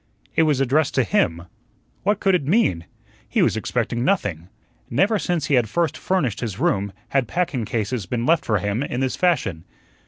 [0.35, 1.43] It was addressed to him.
[2.01, 2.85] What could it mean?
[3.29, 4.49] He was expecting nothing.
[4.89, 8.81] Never since he had first furnished his room had packing cases been left for him
[8.81, 9.63] in this fashion.